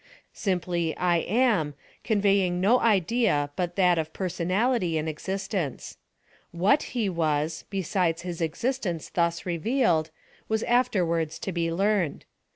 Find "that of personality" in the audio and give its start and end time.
3.75-4.97